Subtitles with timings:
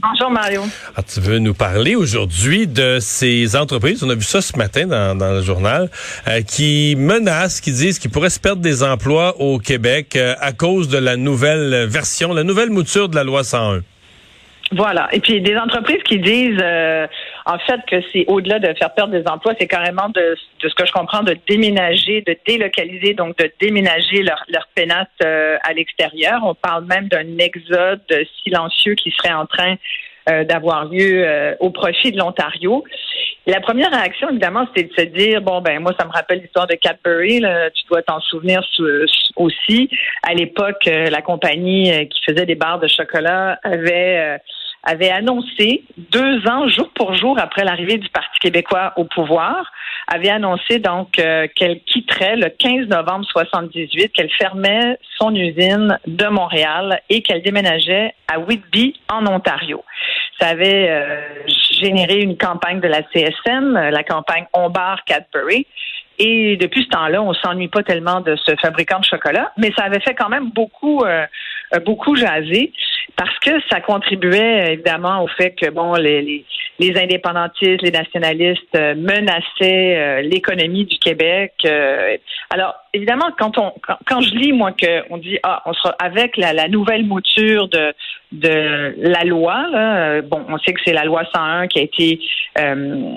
[0.00, 0.62] Bonjour Mario.
[0.94, 4.86] Ah, tu veux nous parler aujourd'hui de ces entreprises, on a vu ça ce matin
[4.86, 5.90] dans, le journal,
[6.28, 10.52] euh, qui menacent, qui disent qu'ils pourraient se perdre des emplois au Québec euh, à
[10.52, 13.82] cause de la nouvelle version, la nouvelle mouture de la loi 101.
[14.72, 15.08] Voilà.
[15.12, 17.06] Et puis des entreprises qui disent euh,
[17.46, 20.74] en fait que c'est au-delà de faire perdre des emplois, c'est carrément de, de ce
[20.74, 25.72] que je comprends de déménager, de délocaliser, donc de déménager leur, leur pénasse euh, à
[25.72, 26.40] l'extérieur.
[26.44, 28.02] On parle même d'un exode
[28.42, 29.76] silencieux qui serait en train
[30.28, 32.84] euh, d'avoir lieu euh, au profit de l'Ontario.
[33.46, 36.66] La première réaction, évidemment, c'était de se dire bon ben moi ça me rappelle l'histoire
[36.66, 38.60] de Cadbury, là, tu dois t'en souvenir
[39.36, 39.88] aussi.
[40.22, 44.38] À l'époque, la compagnie qui faisait des barres de chocolat avait
[44.82, 49.70] avait annoncé deux ans, jour pour jour après l'arrivée du Parti québécois au pouvoir,
[50.06, 56.26] avait annoncé donc euh, qu'elle quitterait le 15 novembre 78, qu'elle fermait son usine de
[56.26, 59.84] Montréal et qu'elle déménageait à Whitby en Ontario.
[60.40, 61.20] Ça avait euh,
[61.80, 64.72] généré une campagne de la CSN, la campagne On
[65.06, 65.66] Cadbury.
[66.18, 69.84] Et depuis ce temps-là, on s'ennuie pas tellement de ce fabricant de chocolat, mais ça
[69.84, 71.24] avait fait quand même beaucoup, euh,
[71.84, 72.72] beaucoup jaser
[73.16, 76.44] parce que ça contribuait évidemment au fait que bon les, les,
[76.80, 81.52] indépendantistes, les nationalistes euh, menaçaient euh, l'économie du Québec.
[81.64, 82.16] Euh.
[82.50, 83.72] alors évidemment quand on
[84.06, 87.68] quand, je lis moi que on dit ah on sera avec la, la nouvelle mouture
[87.68, 87.92] de
[88.30, 92.20] de la loi là, bon on sait que c'est la loi 101 qui a été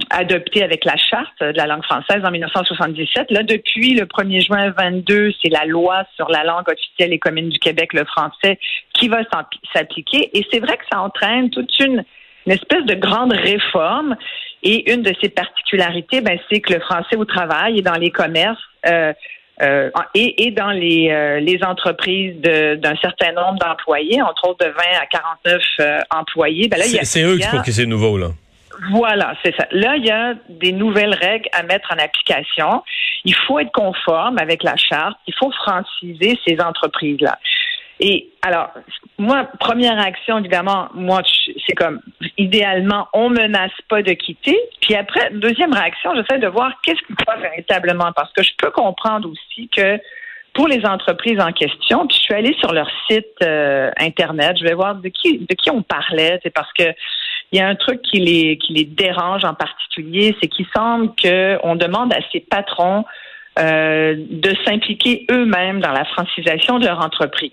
[0.09, 4.70] adoptée avec la charte de la langue française en 1977 là depuis le 1er juin
[4.70, 8.58] 22 c'est la loi sur la langue officielle et commune du Québec le français
[8.94, 9.20] qui va
[9.73, 10.30] s'appliquer.
[10.38, 12.03] Et c'est vrai que ça entraîne toute une,
[12.47, 14.16] espèce de grande réforme.
[14.64, 18.12] Et une de ses particularités, ben, c'est que le français au travail et dans les
[18.12, 19.12] commerces euh,
[19.62, 24.72] euh, et, et, dans les, euh, les entreprises d'un certain nombre d'employés, entre autres de
[24.72, 26.68] 20 à 49 euh, employés.
[26.68, 28.29] Ben c'est eux pour que c'est nouveau, là.
[28.91, 29.68] Voilà, c'est ça.
[29.72, 32.81] Là, il y a des nouvelles règles à mettre en application.
[33.25, 35.18] Il faut être conforme avec la charte.
[35.28, 37.38] Il faut franciser ces entreprises-là.
[38.03, 38.72] Et alors,
[39.19, 41.22] moi, première réaction, évidemment, moi,
[41.67, 42.01] c'est comme,
[42.35, 44.57] idéalement, on menace pas de quitter.
[44.81, 48.11] Puis après, deuxième réaction, j'essaie de voir qu'est-ce se passe véritablement.
[48.16, 50.00] Parce que je peux comprendre aussi que
[50.53, 54.63] pour les entreprises en question, puis je suis allée sur leur site euh, internet, je
[54.63, 56.91] vais voir de qui de qui on parlait, c'est parce que
[57.51, 61.11] il y a un truc qui les qui les dérange en particulier, c'est qu'il semble
[61.22, 63.06] qu'on demande à ces patrons
[63.59, 67.51] euh, de s'impliquer eux-mêmes dans la francisation de leur entreprise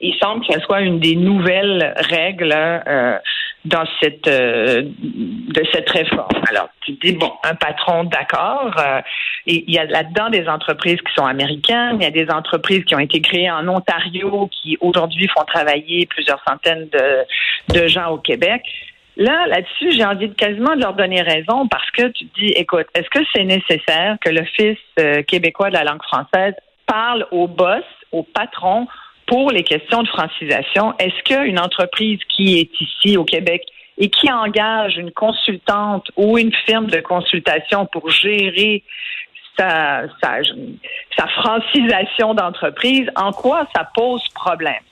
[0.00, 3.18] il semble que ce soit une des nouvelles règles euh,
[3.64, 6.42] dans cette euh, de cette réforme.
[6.48, 8.74] Alors, tu dis bon, un patron d'accord.
[8.78, 9.00] Euh,
[9.46, 12.94] il y a là-dedans des entreprises qui sont américaines, il y a des entreprises qui
[12.94, 18.18] ont été créées en Ontario qui aujourd'hui font travailler plusieurs centaines de, de gens au
[18.18, 18.62] Québec.
[19.16, 22.86] Là, là-dessus, j'ai envie de quasiment de leur donner raison parce que tu dis, écoute,
[22.94, 26.52] est-ce que c'est nécessaire que l'Office québécois de la langue française
[26.86, 28.86] parle aux boss, aux patrons,
[29.26, 30.94] pour les questions de francisation.
[30.98, 33.62] Est-ce qu'une entreprise qui est ici au Québec
[33.98, 38.82] et qui engage une consultante ou une firme de consultation pour gérer
[39.58, 40.38] sa, sa,
[41.16, 44.82] sa francisation d'entreprise, en quoi ça pose problème?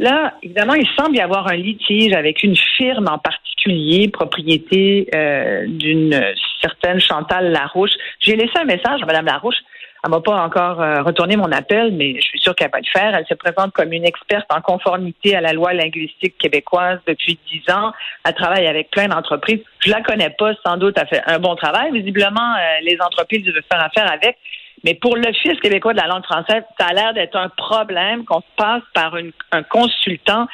[0.00, 5.64] Là, évidemment, il semble y avoir un litige avec une firme en particulier, propriété euh,
[5.66, 7.90] d'une certaine Chantal Larouche.
[8.20, 9.56] J'ai laissé un message à Mme Larouche.
[10.04, 12.86] Elle m'a pas encore euh, retourné mon appel, mais je suis sûre qu'elle va le
[12.92, 13.14] faire.
[13.14, 17.62] Elle se présente comme une experte en conformité à la loi linguistique québécoise depuis dix
[17.72, 17.92] ans.
[18.24, 19.60] Elle travaille avec plein d'entreprises.
[19.80, 21.90] Je la connais pas, sans doute, elle fait un bon travail.
[21.92, 24.36] Visiblement, euh, les entreprises veulent faire affaire avec.
[24.84, 28.42] Mais pour l'Office québécois de la langue française, ça a l'air d'être un problème qu'on
[28.56, 29.16] passe par
[29.50, 30.46] un consultant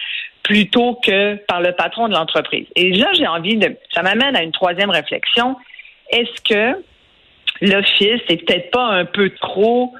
[0.43, 2.67] plutôt que par le patron de l'entreprise.
[2.77, 3.77] Et là, j'ai envie de...
[3.93, 5.57] Ça m'amène à une troisième réflexion.
[6.11, 6.79] Est-ce que
[7.61, 9.95] l'Office est peut-être pas un peu trop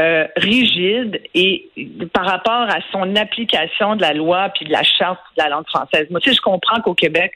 [0.00, 1.68] euh, rigide et
[2.12, 5.66] par rapport à son application de la loi puis de la charte de la langue
[5.66, 6.06] française.
[6.10, 7.32] Moi, tu je comprends qu'au Québec,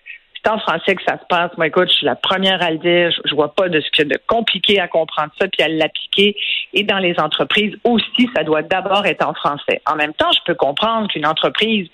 [0.48, 1.50] en français que ça se passe.
[1.56, 3.10] Moi, écoute, je suis la première à le dire.
[3.24, 5.68] Je, vois pas de ce qu'il y a de compliqué à comprendre ça puis à
[5.68, 6.36] l'appliquer.
[6.72, 9.82] Et dans les entreprises aussi, ça doit d'abord être en français.
[9.86, 11.88] En même temps, je peux comprendre qu'une entreprise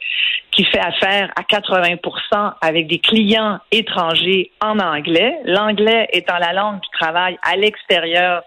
[0.51, 6.81] qui fait affaire à 80% avec des clients étrangers en anglais, l'anglais étant la langue
[6.81, 8.43] du travail à l'extérieur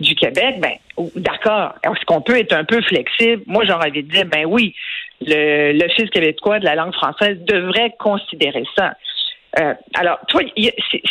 [0.00, 0.72] du Québec, ben
[1.16, 1.74] d'accord.
[1.84, 3.42] Est-ce qu'on peut être un peu flexible?
[3.46, 4.74] Moi, j'aurais envie de dire, ben oui,
[5.20, 8.94] l'Office québécois de la langue française devrait considérer ça.
[9.60, 10.40] Euh, alors, toi,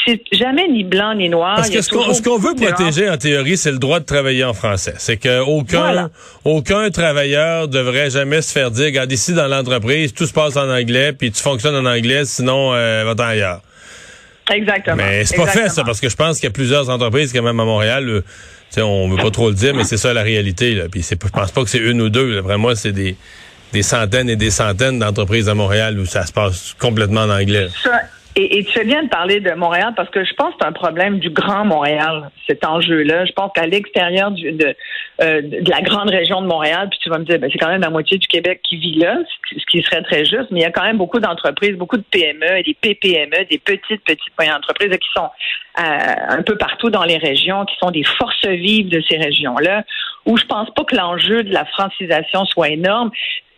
[0.05, 1.55] c'est jamais ni blanc ni noir.
[1.57, 4.95] Parce que ce qu'on veut protéger en théorie, c'est le droit de travailler en français.
[4.97, 6.09] C'est que aucun
[6.43, 10.69] aucun travailleur devrait jamais se faire dire, regarde ici dans l'entreprise, tout se passe en
[10.69, 13.61] anglais, puis tu fonctionnes en anglais, sinon euh, va-t'en ailleurs.
[14.51, 14.97] Exactement.
[14.97, 17.43] Mais c'est pas fait ça, parce que je pense qu'il y a plusieurs entreprises quand
[17.43, 18.09] même à Montréal.
[18.09, 20.73] Euh, on veut pas trop le dire, mais c'est ça la réalité.
[20.73, 20.85] Là.
[20.89, 22.39] Puis je pense pas que c'est une ou deux.
[22.39, 23.15] Vraiment, c'est des
[23.73, 27.67] des centaines et des centaines d'entreprises à Montréal où ça se passe complètement en anglais.
[28.41, 30.67] Et, et, tu fais bien de parler de Montréal parce que je pense que c'est
[30.67, 33.25] un problème du Grand Montréal, cet enjeu-là.
[33.25, 34.75] Je pense qu'à l'extérieur de,
[35.21, 37.67] euh, de la grande région de Montréal, puis tu vas me dire, ben, c'est quand
[37.67, 39.19] même la moitié du Québec qui vit là,
[39.51, 42.03] ce qui serait très juste, mais il y a quand même beaucoup d'entreprises, beaucoup de
[42.09, 45.29] PME, des PPME, des petites, petites moyennes entreprises qui sont
[45.79, 49.83] euh, un peu partout dans les régions, qui sont des forces vives de ces régions-là,
[50.25, 53.11] où je pense pas que l'enjeu de la francisation soit énorme.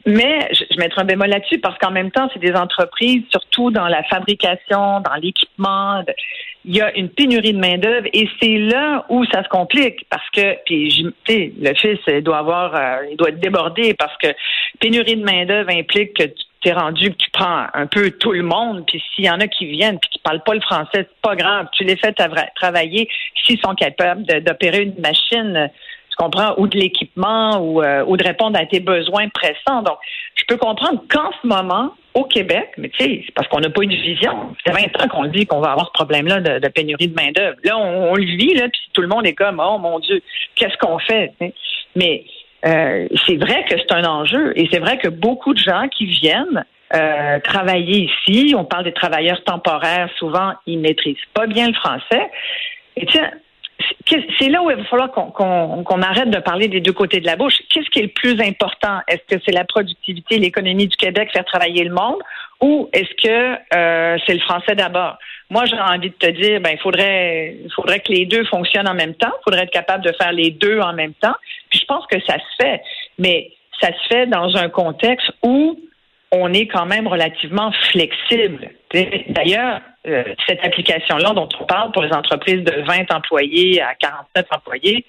[0.05, 3.71] Mais je, je mettrai un bémol là-dessus parce qu'en même temps, c'est des entreprises, surtout
[3.71, 6.03] dans la fabrication, dans l'équipement.
[6.65, 10.29] Il y a une pénurie de main-d'œuvre et c'est là où ça se complique parce
[10.31, 14.27] que, puis, le fils doit avoir, euh, il doit être débordé parce que
[14.79, 18.41] pénurie de main-d'œuvre implique que tu t'es rendu que tu prends un peu tout le
[18.41, 21.21] monde, puis s'il y en a qui viennent puis qui parlent pas le français, c'est
[21.21, 21.67] pas grave.
[21.73, 23.09] Tu les fais travailler
[23.45, 25.69] s'ils sont capables d'opérer une machine
[26.13, 29.81] tu comprends, ou de l'équipement ou, euh, ou de répondre à tes besoins pressants.
[29.81, 29.97] Donc,
[30.35, 33.69] je peux comprendre qu'en ce moment, au Québec, mais tu sais, c'est parce qu'on n'a
[33.69, 34.53] pas eu de vision.
[34.65, 37.57] C'est 20 ans qu'on le dit qu'on va avoir ce problème-là de, pénurie de main-d'œuvre.
[37.63, 40.21] Là, on, le vit, là, puis tout le monde est comme Oh mon Dieu,
[40.55, 41.33] qu'est-ce qu'on fait?
[41.95, 42.23] Mais
[42.65, 46.05] euh, c'est vrai que c'est un enjeu et c'est vrai que beaucoup de gens qui
[46.05, 46.65] viennent
[46.95, 52.29] euh, travailler ici, on parle des travailleurs temporaires, souvent ils maîtrisent pas bien le français.
[52.95, 53.31] Et tiens,
[54.07, 57.35] c'est là où il va falloir qu'on arrête de parler des deux côtés de la
[57.35, 57.55] bouche.
[57.69, 58.99] Qu'est-ce qui est le plus important?
[59.07, 62.19] Est-ce que c'est la productivité, l'économie du Québec, faire travailler le monde,
[62.61, 65.17] ou est-ce que euh, c'est le français d'abord?
[65.49, 68.93] Moi, j'ai envie de te dire, ben, il faudrait, faudrait que les deux fonctionnent en
[68.93, 69.31] même temps.
[69.41, 71.35] Il faudrait être capable de faire les deux en même temps.
[71.69, 72.81] Puis je pense que ça se fait,
[73.19, 73.51] mais
[73.81, 75.77] ça se fait dans un contexte où
[76.33, 78.71] on est quand même relativement flexible.
[79.29, 84.47] D'ailleurs, euh, cette application-là dont on parle pour les entreprises de 20 employés à 47
[84.51, 85.05] employés,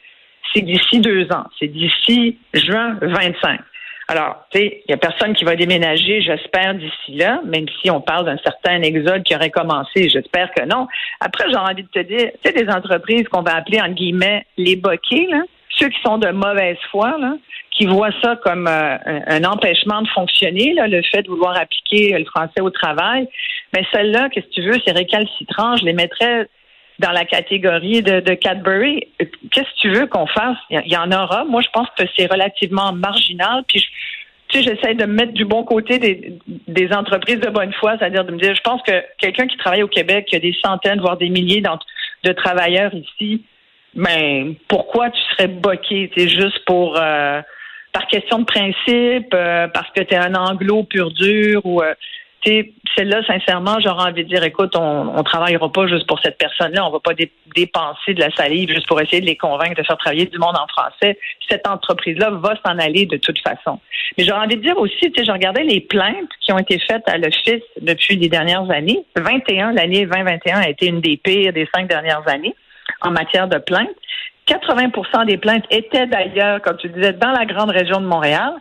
[0.52, 1.46] c'est d'ici deux ans.
[1.58, 3.60] C'est d'ici juin 25.
[4.06, 7.90] Alors, tu sais, il n'y a personne qui va déménager, j'espère, d'ici là, même si
[7.90, 10.86] on parle d'un certain exode qui aurait commencé, j'espère que non.
[11.20, 14.44] Après, j'ai envie de te dire, tu sais, des entreprises qu'on va appeler, en guillemets,
[14.58, 15.28] les boquets,
[15.70, 17.36] ceux qui sont de mauvaise foi, là,
[17.74, 22.24] qui voient ça comme euh, un, empêchement de fonctionner, le fait de vouloir appliquer le
[22.24, 23.28] français au travail,
[23.74, 26.48] mais celle-là, qu'est-ce que tu veux, c'est récalcitrant, je les mettrais
[27.00, 29.08] dans la catégorie de, Cadbury.
[29.50, 30.56] Qu'est-ce que tu veux qu'on fasse?
[30.70, 31.44] Il y en aura.
[31.44, 33.64] Moi, je pense que c'est relativement marginal.
[33.66, 33.84] Puis,
[34.48, 36.38] tu sais, j'essaie de me mettre du bon côté des,
[36.68, 39.82] des entreprises de bonne foi, c'est-à-dire de me dire, je pense que quelqu'un qui travaille
[39.82, 41.62] au Québec, qui a des centaines, voire des milliers
[42.22, 43.42] de travailleurs ici,
[43.94, 46.10] ben pourquoi tu serais boqué?
[46.16, 47.40] C'est juste pour euh,
[47.94, 51.94] par question de principe, euh, parce que tu es un anglo pur dur ou euh,
[52.44, 56.86] celle-là, sincèrement, j'aurais envie de dire, écoute, on ne travaillera pas juste pour cette personne-là,
[56.86, 57.14] on va pas
[57.54, 60.56] dépenser de la salive juste pour essayer de les convaincre de faire travailler du monde
[60.56, 61.18] en français.
[61.48, 63.80] Cette entreprise-là va s'en aller de toute façon.
[64.18, 66.78] Mais j'aurais envie de dire aussi, tu sais, je regardais les plaintes qui ont été
[66.80, 69.04] faites à l'Office depuis les dernières années.
[69.16, 72.54] 21, l'année 2021 a été une des pires des cinq dernières années
[73.00, 73.88] en matière de plaintes.
[74.46, 78.52] 80% des plaintes étaient d'ailleurs, comme tu disais, dans la grande région de Montréal.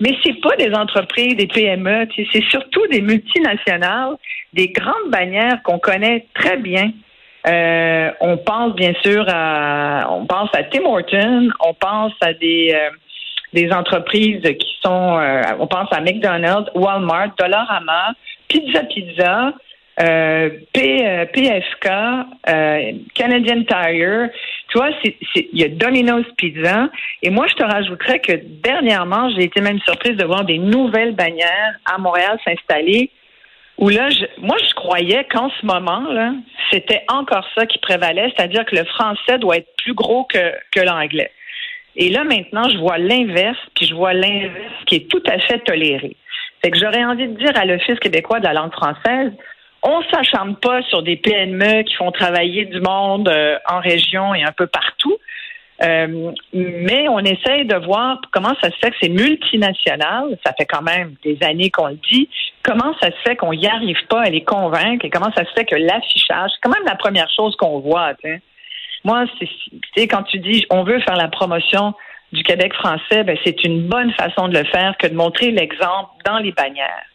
[0.00, 4.16] Mais c'est pas des entreprises, des PME, c'est surtout des multinationales,
[4.52, 6.92] des grandes bannières qu'on connaît très bien.
[7.46, 12.72] Euh, on pense bien sûr à, on pense à Tim Horton, on pense à des
[12.74, 12.90] euh,
[13.54, 18.12] des entreprises qui sont, euh, on pense à McDonald's, Walmart, Dollarama,
[18.46, 19.54] Pizza Pizza,
[20.02, 21.88] euh, PFK,
[23.14, 24.28] Canadian Tire.
[25.34, 26.88] Il y a Domino's Pizza.
[27.22, 28.32] Et moi, je te rajouterais que
[28.62, 33.10] dernièrement, j'ai été même surprise de voir des nouvelles bannières à Montréal s'installer.
[33.78, 36.02] Où là, je, moi, je croyais qu'en ce moment,
[36.72, 40.80] c'était encore ça qui prévalait, c'est-à-dire que le français doit être plus gros que, que
[40.80, 41.30] l'anglais.
[41.94, 45.60] Et là, maintenant, je vois l'inverse, puis je vois l'inverse qui est tout à fait
[45.60, 46.16] toléré.
[46.62, 49.32] Fait que j'aurais envie de dire à l'Office québécois de la langue française,
[49.82, 54.42] on s'acharne pas sur des PME qui font travailler du monde euh, en région et
[54.42, 55.16] un peu partout.
[55.80, 60.66] Euh, mais on essaye de voir comment ça se fait que c'est multinational, ça fait
[60.66, 62.28] quand même des années qu'on le dit,
[62.64, 65.52] comment ça se fait qu'on n'y arrive pas à les convaincre et comment ça se
[65.52, 68.14] fait que l'affichage, c'est quand même la première chose qu'on voit.
[69.04, 69.26] Moi,
[69.96, 71.94] c'est quand tu dis on veut faire la promotion
[72.32, 76.10] du Québec français, ben, c'est une bonne façon de le faire que de montrer l'exemple
[76.26, 77.06] dans les bannières.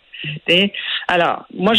[1.07, 1.73] Alors, moi,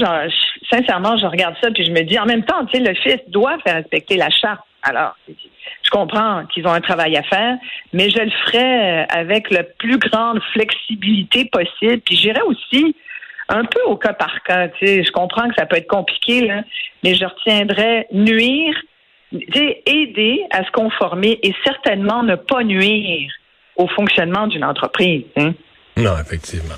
[0.70, 3.76] sincèrement, je regarde ça puis je me dis, en même temps, le fils doit faire
[3.76, 4.60] respecter la charte.
[4.82, 7.56] Alors, je comprends qu'ils ont un travail à faire,
[7.92, 12.00] mais je le ferai avec la plus grande flexibilité possible.
[12.00, 12.94] Puis j'irai aussi
[13.48, 14.68] un peu au cas par cas.
[14.80, 16.62] Je comprends que ça peut être compliqué, là,
[17.02, 18.74] mais je retiendrai nuire,
[19.32, 23.30] aider à se conformer et certainement ne pas nuire
[23.76, 25.24] au fonctionnement d'une entreprise.
[25.36, 25.52] Hein.
[25.96, 26.74] Non, effectivement.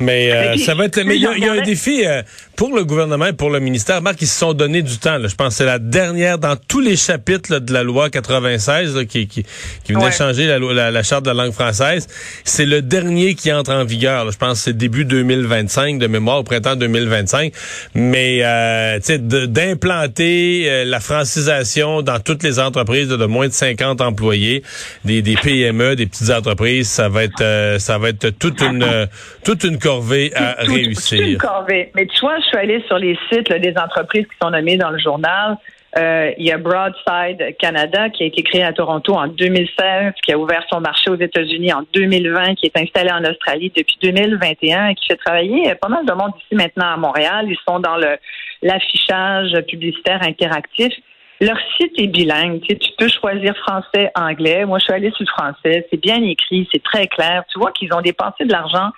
[0.00, 1.02] Mais euh, ça va être.
[1.02, 2.22] Mais il y, a un défi euh,
[2.56, 4.00] pour le gouvernement et pour le ministère.
[4.00, 5.18] Marc, ils se sont donné du temps.
[5.18, 5.28] Là.
[5.28, 9.26] Je pense que c'est la dernière dans tous les chapitres de la loi 96 qui,
[9.28, 9.44] qui,
[9.84, 12.06] qui venait changer la, la, charte de la langue française.
[12.44, 14.30] C'est le dernier qui entre en vigueur.
[14.32, 17.52] Je pense que c'est début 2025 de mémoire, au printemps 2025.
[17.94, 24.62] Mais euh, d'implanter euh, la francisation dans toutes les entreprises de, moins de 50 employés,
[25.04, 29.08] des, des PME, des petites entreprises, ça va être ça va être toute une
[29.44, 31.20] toute une corvée à réussir.
[31.20, 31.90] une corvée.
[31.94, 34.90] Mais tu vois, je suis allée sur les sites des entreprises qui sont nommées dans
[34.90, 35.56] le journal.
[35.98, 40.32] Euh, il y a Broadside Canada qui a été créé à Toronto en 2016, qui
[40.32, 44.88] a ouvert son marché aux États-Unis en 2020, qui est installé en Australie depuis 2021
[44.88, 47.46] et qui fait travailler pas mal de monde ici maintenant à Montréal.
[47.48, 48.16] Ils sont dans le
[48.62, 50.92] l'affichage publicitaire interactif.
[51.40, 52.60] Leur site est bilingue.
[52.68, 54.66] Tu, tu peux choisir français, anglais.
[54.66, 55.86] Moi, je suis allée sur le français.
[55.90, 57.44] C'est bien écrit, c'est très clair.
[57.50, 58.90] Tu vois qu'ils ont dépensé de l'argent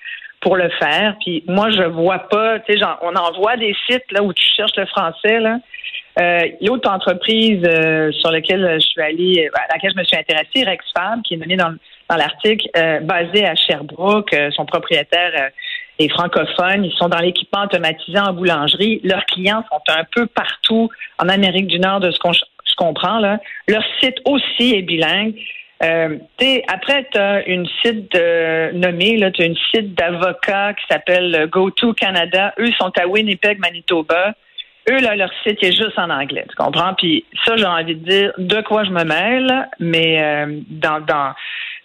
[0.42, 1.16] pour le faire.
[1.24, 4.76] Puis moi, je vois pas, tu sais, on envoie des sites là où tu cherches
[4.76, 5.58] le français là.
[6.20, 10.62] Euh, L'autre entreprise euh, sur laquelle je suis allée, à laquelle je me suis intéressée,
[10.68, 11.74] Rexfab, qui est donnée dans,
[12.10, 15.50] l'article, euh, basée à Sherbrooke, euh, son propriétaire
[15.98, 16.84] est francophone.
[16.84, 19.00] Ils sont dans l'équipement automatisé en boulangerie.
[19.02, 22.32] Leurs clients sont un peu partout en Amérique du Nord, de ce qu'on
[22.76, 23.38] comprend là.
[23.66, 25.34] Leur site aussi est bilingue.
[25.84, 26.18] Euh,
[26.68, 31.92] après, tu as une site de, nommée, tu as une site d'avocats qui s'appelle GoTo
[31.92, 32.54] Canada.
[32.58, 34.34] Eux sont à Winnipeg, Manitoba.
[34.90, 36.94] Eux, là, leur site est juste en anglais, tu comprends?
[36.94, 41.34] Puis ça, j'ai envie de dire de quoi je me mêle, mais euh, dans, dans,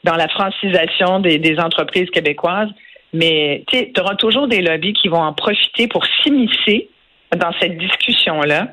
[0.04, 2.70] dans la francisation des, des entreprises québécoises.
[3.14, 6.90] Mais tu auras toujours des lobbies qui vont en profiter pour s'immiscer
[7.36, 8.68] dans cette discussion-là.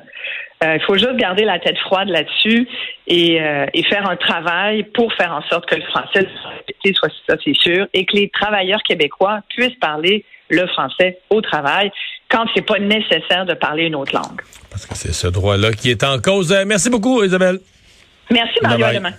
[0.63, 2.67] Euh, il faut juste garder la tête froide là-dessus
[3.07, 6.27] et, euh, et, faire un travail pour faire en sorte que le français
[6.93, 11.91] soit ça, c'est sûr, et que les travailleurs québécois puissent parler le français au travail
[12.29, 14.41] quand c'est pas nécessaire de parler une autre langue.
[14.69, 16.51] Parce que c'est ce droit-là qui est en cause.
[16.51, 17.59] Euh, merci beaucoup, Isabelle.
[18.29, 18.85] Merci, Mario.
[18.93, 19.13] Demain.